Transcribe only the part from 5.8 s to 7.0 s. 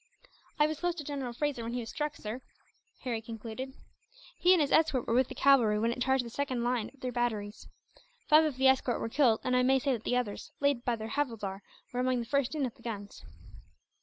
it charged the second line